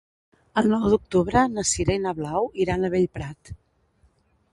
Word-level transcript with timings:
El 0.59 0.69
nou 0.69 0.85
d'octubre 0.93 1.43
na 1.57 1.65
Sira 1.71 1.97
i 1.97 2.01
na 2.05 2.13
Blau 2.21 2.49
iran 2.65 2.87
a 2.87 2.91
Bellprat. 2.95 3.53